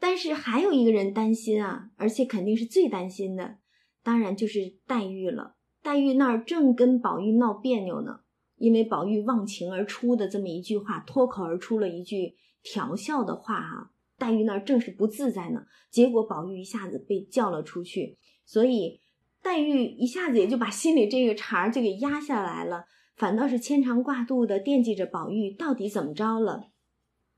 [0.00, 3.58] 但是还有一个人担心啊，而且肯定是最担心的，
[4.02, 5.54] 当然就是黛玉了。
[5.82, 8.20] 黛玉那儿正跟宝玉闹别扭呢，
[8.56, 13.92] 因为宝玉忘情而出的这么一句话，脱口而出了一句调笑的话哈。
[14.18, 19.00] 黛玉那儿正是不自在呢，结果宝玉一下子被叫了出去，所以。
[19.42, 22.84] 黛玉一下子也就把心里这个茬儿就给压下来了，
[23.16, 26.66] 反倒是牵肠挂肚的惦记着宝玉到底怎么着了，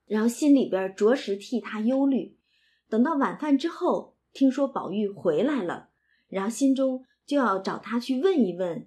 [0.07, 2.37] 然后心里边着实替他忧虑。
[2.89, 5.91] 等到晚饭之后，听说宝玉回来了，
[6.27, 8.87] 然后心中就要找他去问一问，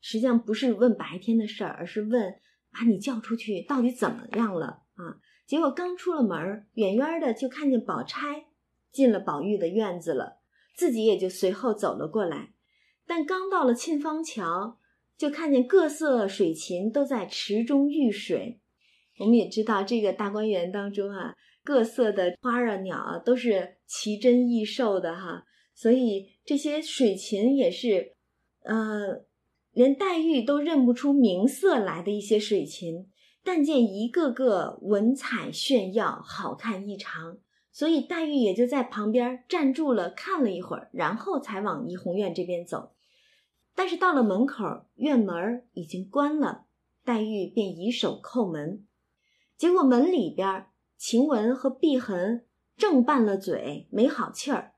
[0.00, 2.36] 实际上不是问白天的事儿，而是问
[2.70, 5.18] 把你叫出去到底怎么样了啊？
[5.44, 8.46] 结果刚出了门，远远的就看见宝钗
[8.92, 10.38] 进了宝玉的院子了。
[10.76, 12.52] 自己也就随后走了过来，
[13.08, 14.78] 但刚到了沁芳桥，
[15.18, 18.60] 就看见各色水禽都在池中浴水。
[19.18, 28.16] 我们也知道，这个大观园当中啊，各色的花啊、鸟啊都是奇珍异兽的哈，所以这些水禽也是，
[28.64, 29.24] 呃，
[29.70, 33.08] 连黛玉都认不出名色来的一些水禽，
[33.44, 37.38] 但见一个个文采炫耀，好看异常。
[37.70, 42.94] 所以黛玉也就在旁边站住了，看了一会儿，然后才往怡红院这边走。
[43.76, 46.64] 但是到了门口，院门已经关了，
[47.04, 48.84] 黛玉便以手叩门。
[49.56, 52.44] 结果门里边，晴雯和碧痕
[52.76, 54.74] 正拌了嘴，没好气儿。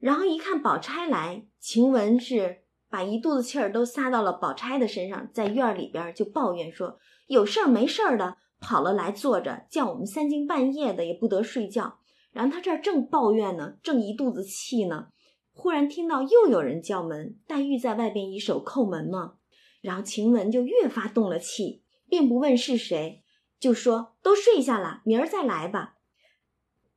[0.00, 11.98] 然后一看宝钗来，晴雯是把一肚子气儿都撒到了宝钗的身上，在院里边就抱怨说：“有事儿没事儿的跑了来坐着，叫我们三更半夜的也不得睡觉。”
[12.32, 15.08] 然后他这儿正抱怨呢，正一肚子气呢，
[15.52, 19.34] 忽然听到又有人叫门，黛玉在外边一手叩门嘛，
[19.82, 23.22] 然后晴雯就越发动了气，并不问是谁，
[23.58, 25.96] 就说都睡下了，明儿再来吧。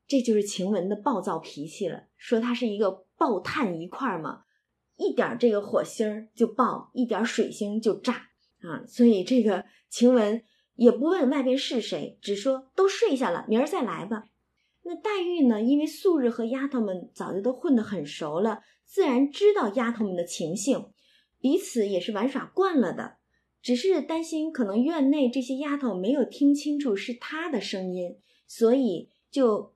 [0.07, 2.03] 这就是晴雯的暴躁脾气了。
[2.17, 4.43] 说她是一个爆炭一块嘛，
[4.97, 8.29] 一点这个火星就爆，一点水星就炸
[8.61, 8.83] 啊。
[8.87, 10.43] 所以这个晴雯
[10.75, 14.29] 也不问外边是谁，只说都睡下了，明儿再来吧。
[14.85, 15.61] 那黛玉呢？
[15.61, 20.87] 因为素日和丫头们早就都混得很熟了，自然知道丫头们的情性，
[21.39, 23.17] 彼此也是玩耍惯了的。
[23.61, 29.73] 只是担心可能院内这些丫头没有听清楚是她的声音，所以就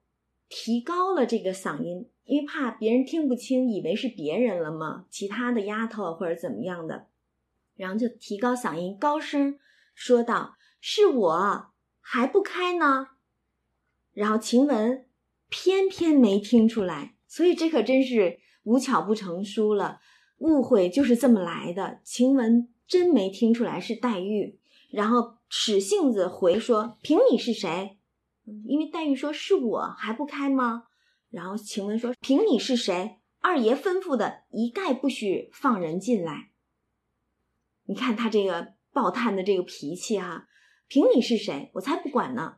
[0.49, 7.07] 提高了这个嗓音，因为怕别人听不清，以为是别人了嘛，其他的丫头或者怎么样的，
[7.75, 9.60] 然后就提高嗓音，高声
[9.93, 11.67] 说道：“是我
[11.99, 13.07] 还不开呢。”
[14.13, 15.05] 然后晴雯
[15.49, 19.99] 偏偏没听出来，所以这可真是无巧不成书了。
[20.39, 21.99] 误会就是这么来的。
[22.03, 24.60] 晴雯真没听出来是黛玉，
[24.91, 27.96] 然后使性子回说：“凭你是谁？”
[28.65, 30.83] 因为黛玉说是我还不开吗？
[31.29, 33.19] 然后晴雯说：“凭你是谁？
[33.41, 36.51] 二爷吩咐的，一概不许放人进来。”
[37.86, 40.47] 你看他这个爆炭的这个脾气哈，
[40.88, 41.69] 凭你是谁？
[41.73, 42.57] 我才不管呢。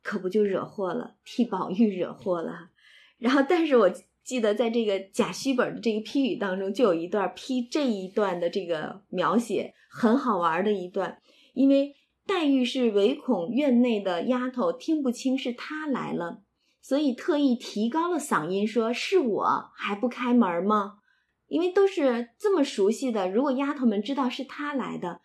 [0.00, 2.70] 可不就惹祸了，替宝玉惹祸了。
[3.18, 3.90] 然后，但是我
[4.22, 11.20] 记得在这个贾虚本的这个批语当中，就有一段批这一段的这个描写，很好玩的一段。
[11.52, 11.94] 因为
[12.28, 16.42] 黛玉是唯恐院内的丫头听不清是她来了，
[16.82, 20.98] 所以特意提高了嗓音说：“是我还不开门吗？”
[21.48, 25.22] 因为都是这么熟悉的，如果丫头们知道是她来的，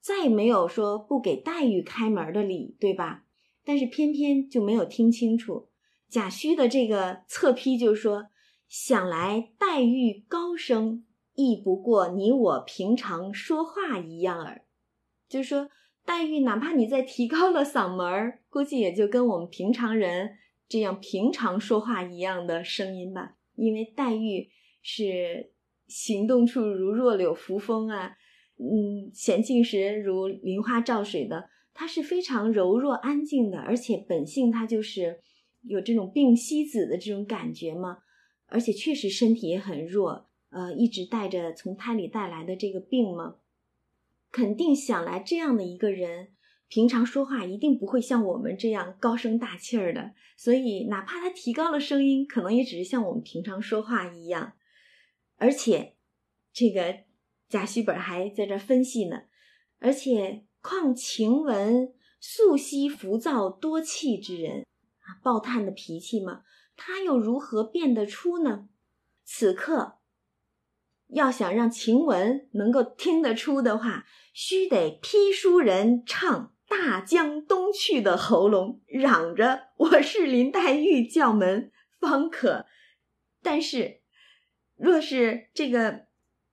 [0.00, 3.24] 再没有说不给黛玉开门的理，对吧？
[3.62, 5.68] 但是偏偏就没有听清楚，
[6.08, 8.28] 贾诩的这个侧批就说，
[8.66, 14.62] 想来黛玉高声亦不过你我平常说话一样儿，
[15.28, 15.68] 就是说
[16.08, 23.36] 黛玉哪怕你再提高了嗓门儿，估计也就跟我们平常人这样平常说话一样的声音吧。
[23.56, 24.48] 因为黛玉
[24.80, 25.52] 是
[25.86, 28.16] 行动处如弱柳扶风啊，
[28.56, 31.50] 嗯，闲静时如梨花照水的。
[31.74, 35.20] 她是非常柔弱安静的，而且本性她就是
[35.60, 37.98] 有这种病西子的这种感觉嘛，
[38.46, 43.36] 而且确实身体也很弱，呃，一直带着从胎里带来的这个病嘛，
[44.30, 46.32] 肯定想来这样的一个人，
[46.68, 54.52] 平常说话一定不会像我们这样高声大气儿的，所以哪怕他提高了声音，可能也只是像我们平常说话一样，
[55.36, 55.96] 而且
[56.52, 57.00] 这个
[57.48, 59.22] 贾诩本还在这分析呢，
[59.78, 60.44] 而且。
[60.60, 64.66] 况晴雯素昔浮躁多气之人
[64.98, 66.42] 啊，暴炭的脾气嘛，
[66.76, 68.68] 他又如何辨得出呢？
[69.24, 69.97] 此刻
[71.08, 82.66] 要想让晴雯能够听得出的话，须得批书人唱《大江东去》的喉咙，嚷着“我是林黛玉”叫门方可。
[83.42, 84.00] 但是，
[84.76, 86.06] 若是这个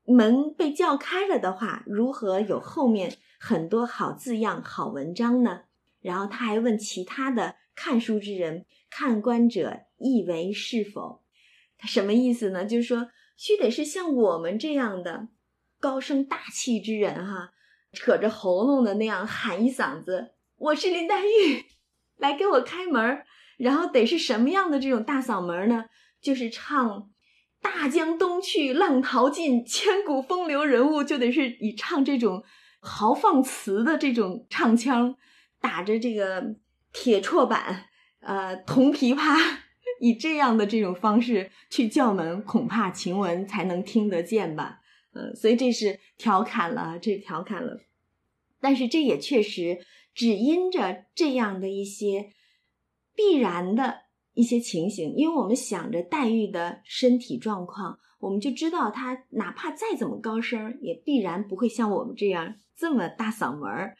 [0.05, 3.17] 门被叫开了的话，如何有后面？
[3.37, 5.63] 很多好字样、好文章呢。
[6.01, 11.21] 然后他还问其他的看书之人：“看官者意为是否？”
[11.77, 12.65] 他什么意思呢？
[12.65, 15.27] 就是说，须得是像我们这样的
[15.79, 17.51] 高声大气之人，哈，
[17.93, 21.65] 扯着喉咙的那样喊一嗓子：“我是林黛玉，
[22.17, 23.23] 来给我开门。”
[23.57, 25.85] 然后得是什么样的这种大嗓门呢？
[26.21, 27.09] 就是唱
[27.61, 32.43] “大江东去，浪淘尽，千古风流人物”，就得是以唱这种。
[32.87, 35.15] 豪放词的这种唱腔，
[35.59, 36.55] 打着这个
[36.93, 37.85] 铁绰板，
[38.19, 39.39] 呃，铜琵琶，
[40.05, 44.81] 以这样的这种方式去叫门，恐怕晴雯才能听得见吧。
[45.13, 47.81] 嗯，所以这是调侃了，这是调侃了。
[48.59, 49.79] 但是这也确实
[50.13, 52.31] 只因着这样的一些
[53.15, 54.01] 必然的
[54.33, 62.55] 一些情形，因为我们想着黛玉的身体状况，我们就知道她哪怕再怎么高声，也必然不会像我们这样。
[62.77, 63.95] 这么大嗓门儿，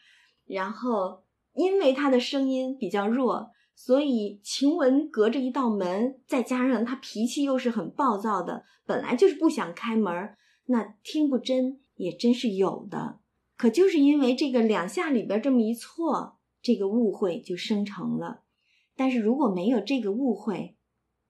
[0.46, 13.20] 然后因为他的声音比较弱，所以晴雯隔着一道门，再加上她脾气又是很暴躁的，本来就是不想开门，那听不真也真是有的。
[13.56, 18.42] 可就是因为这个两下里边这么一错，这个误会就生成了。
[18.96, 20.74] 但是如果没有这个误会，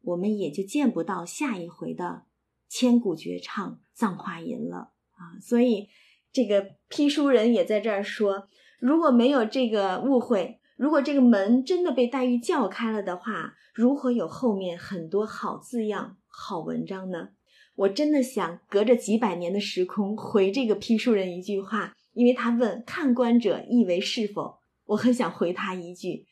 [0.01, 2.23] 我们也就见不到下一回的
[2.69, 5.37] 千古绝唱《葬花吟》了啊！
[5.43, 5.89] 所以。
[6.33, 8.47] 这个批书人也在这儿说，
[8.79, 17.31] 如果没有这个误会，如果这个门真的被黛玉叫开了的话，如何有后面很多好字样、好文章呢？
[17.77, 26.27] 我真的想隔着几百年的时空回这个批书人一句话，因为他问看官者意为是否，我很想回他一句：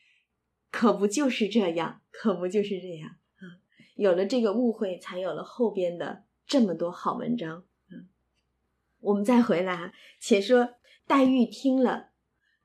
[0.71, 3.61] 可不就是这样，可不就是这样啊！
[3.95, 7.63] 有了这个误会，才有了后边的这么多好文章。
[7.91, 8.07] 嗯，
[9.01, 10.69] 我们再回来，且说
[11.05, 12.09] 黛玉听了，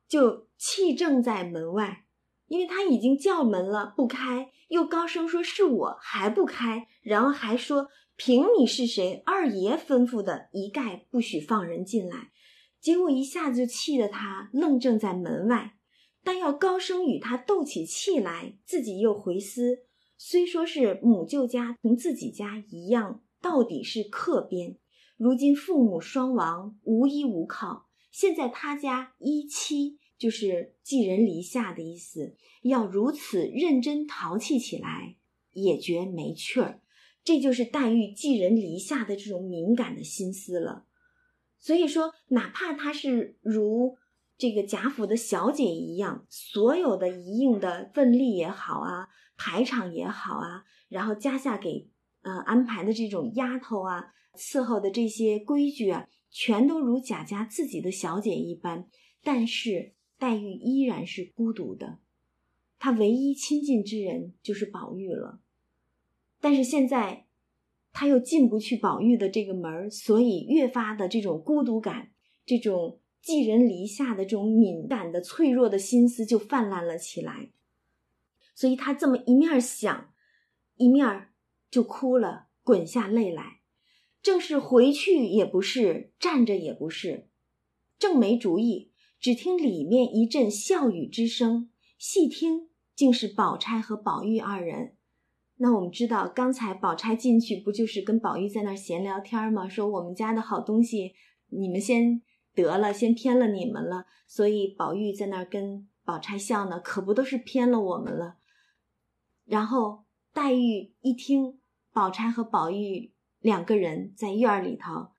[0.08, 2.04] 就气正在门外，
[2.46, 12.30] 因为他已经叫门了，不开，又高声说是我还不开，然后还说凭你是谁，二爷吩咐的，一概不许放人进来。
[12.78, 15.78] 结果一下子就气得他愣怔在门外。
[16.22, 19.84] 但要高声与他斗起气来，自己又回思：
[20.18, 24.76] 虽说是母舅家同自己家一样，到底是客边。
[25.16, 32.36] 如今父母双亡，无依无靠，现在他家一妻就是寄人篱下的意思。
[32.62, 35.16] 要如此认真淘气起来，
[35.52, 36.80] 也觉没趣儿。
[37.24, 40.86] 这就是黛玉寄人篱下的这种敏感的心思了。
[41.58, 43.96] 所以说，哪怕她是如。
[44.38, 49.06] 这个贾府的小姐一样，所有的一应的份例也好啊，
[49.36, 51.90] 排场也好啊，然后家下给
[52.22, 54.02] 呃安排的这种丫头啊，
[54.38, 58.88] 伺候的这些规矩啊，全都如贾家自己的小姐一般。
[59.22, 61.98] 但是黛玉依然是孤独的，
[62.78, 65.40] 她唯一亲近之人就是宝玉了。
[66.40, 67.26] 但是现在，
[67.92, 72.12] 她又进不去宝玉的这个门所以越发的这种孤独感，
[72.46, 73.00] 这种。
[73.22, 77.50] 寄人篱下的这种敏感的、脆弱的心思就泛滥了起来，
[78.54, 80.14] 所以他这么一面想，
[80.76, 81.28] 一面
[81.70, 83.60] 就哭了，滚下泪来。
[84.22, 87.28] 正是回去也不是，站着也不是，
[87.98, 88.89] 正没主意。
[89.20, 94.96] 只听里面一阵笑语之声，细听竟是宝钗和宝玉二人。
[95.56, 99.68] 那我们知道，刚才宝钗进去不就是跟宝玉在那闲聊天吗？
[99.68, 101.12] 说我们家的好东西，
[101.48, 102.22] 你们先。
[102.52, 108.38] 得了，先偏了你们了，所以宝玉在那跟宝钗笑呢，可不都是偏了我们了。
[109.44, 111.60] 然后黛玉一听，
[111.92, 115.12] 宝钗和宝玉两个人在院里头，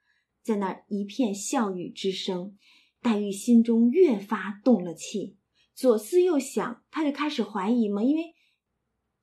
[0.43, 2.57] 在那一片笑语之声，
[3.01, 5.37] 黛玉心中越发动了气，
[5.73, 8.35] 左思右想，她就开始怀疑嘛，因为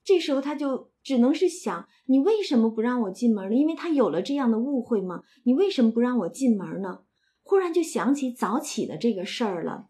[0.02, 3.54] 这时候她就只能是想，你为什么不让我进门呢？
[3.54, 7.04] 因为她有了这样的误会嘛，你为什么不让我进门呢？
[7.42, 9.88] 忽然就想起早起的这个事儿了，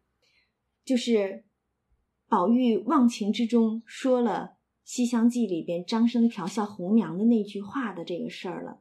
[0.84, 1.45] 就是
[2.28, 4.53] 宝玉忘情之中说了
[4.84, 8.80] 《西厢记》里边张生调笑红娘的那句话的这个事儿了。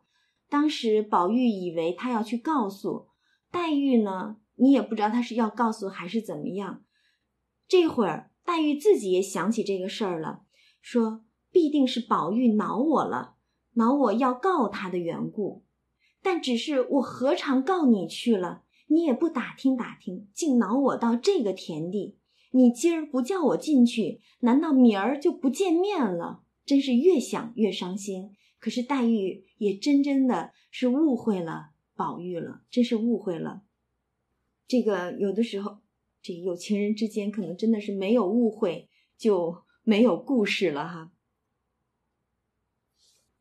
[0.49, 3.07] 当时宝玉以为他要去告诉
[3.49, 6.83] 黛玉呢，你也不知道他是要告诉还是怎么样。
[7.67, 10.43] 这会儿黛玉自己也想起这个事儿了，
[10.81, 13.35] 说必定是宝玉恼我了，
[13.73, 15.63] 恼我要告他的缘故。
[16.21, 18.63] 但只是我何尝告你去了？
[18.87, 22.17] 你也不打听打听，竟恼我到这个田地。
[22.51, 26.43] 你今儿不叫我进去，难道明儿就不见面了？
[26.65, 28.31] 真是越想越伤心。
[28.59, 33.63] 可是黛玉也真真的是误会了宝玉了，真是误会了。
[34.67, 35.79] 这个有的时候，
[36.21, 41.11] 这有情人之间可能真的是没有误会就没有故事了哈。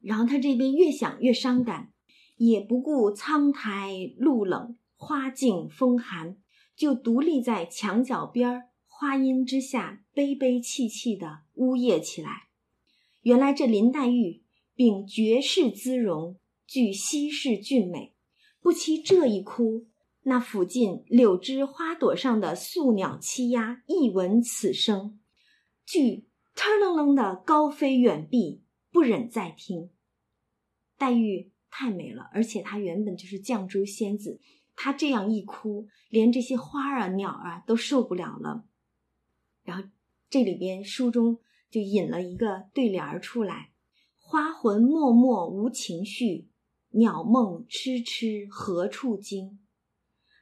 [0.01, 1.93] 然后他这边越想越伤感，
[2.37, 4.79] 也不顾苍苔露冷。
[4.99, 6.39] 花径风寒，
[6.75, 12.49] 就独立在墙角边花荫之下，悲悲戚戚的呜咽起来。
[13.21, 14.43] 原来这林黛玉
[14.75, 18.15] 秉绝世姿容，具稀世俊美，
[18.59, 19.87] 不期这一哭，
[20.29, 25.21] 那附近柳枝花朵上的宿鸟栖鸦一闻此声，
[25.85, 29.91] 俱腾楞楞的高飞远避，不忍再听。
[30.99, 34.41] 黛玉太美了，而且她原本就是绛珠仙子。
[34.75, 38.65] 她这样一哭，连这些花啊、鸟啊都受不了了。
[39.63, 39.89] 然后
[40.29, 41.39] 这里边书中
[41.71, 43.71] 就引了一个对联儿出来
[44.19, 46.49] ：“花魂脉脉无情绪，
[46.91, 49.61] 鸟梦痴痴何处惊。”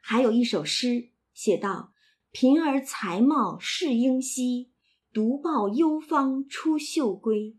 [0.06, 1.94] 还有一首诗写道
[2.30, 4.70] ：“贫儿才貌是英稀，
[5.14, 7.56] 独抱幽芳出岫归。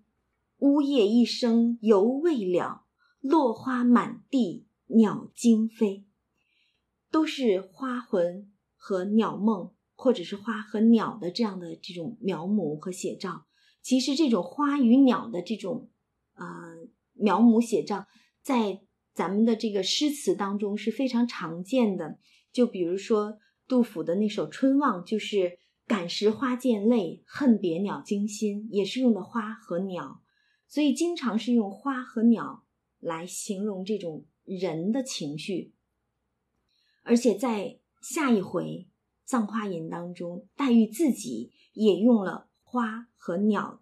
[0.59, 2.85] 呜咽一声犹未了，
[3.19, 6.05] 落花满地鸟惊飞。”
[7.09, 13.47] 都是花魂和鸟梦，或者是花和鸟的这样的这种描摹和写照。
[13.81, 15.89] 其实这种花与鸟的这种
[16.35, 16.45] 呃
[17.13, 18.05] 描摹写照，
[18.43, 18.81] 在
[19.15, 22.19] 咱们的这个诗词当中是非常常见的。
[22.55, 23.37] 就比如说
[23.67, 30.21] 杜甫的那首《春望》，就是“感时花溅泪，恨别鸟惊心”，也是用的花和鸟，
[30.65, 32.63] 所以经常是用花和鸟
[33.01, 35.73] 来形容这种人的情绪。
[37.03, 38.63] 而且在下一回
[39.25, 43.81] 《葬花吟》当中，黛玉自己也用了“花和鸟。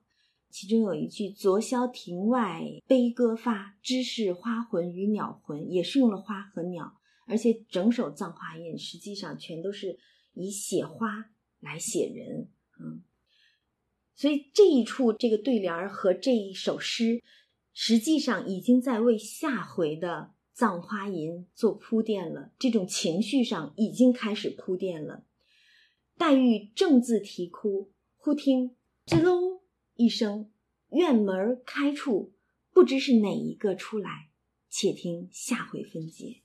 [0.50, 9.98] 其中有一句“昨宵庭外悲歌发，知是花魂与鸟魂”，也是用了花和鸟，而且整首《葬花吟》实际上全都是
[10.34, 12.50] 以写花来写人。
[12.80, 13.04] 嗯，
[14.16, 17.24] 所以这一处这个对联和这一首诗，
[17.74, 22.52] 实际上已经在为下回的《葬花吟》做铺垫了。
[22.60, 25.26] 这种情绪上已经开始铺垫了。
[26.18, 28.76] 黛玉正自啼哭，忽听
[29.08, 29.64] “吱喽”。
[29.96, 30.52] 一声，
[30.90, 32.34] 院门开处，
[32.72, 34.30] 不知是哪一个出来。
[34.70, 36.43] 且听下回分解。